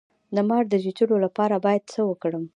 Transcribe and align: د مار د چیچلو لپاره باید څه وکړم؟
د 0.35 0.37
مار 0.49 0.63
د 0.69 0.73
چیچلو 0.83 1.15
لپاره 1.25 1.55
باید 1.65 1.83
څه 1.93 1.99
وکړم؟ 2.09 2.43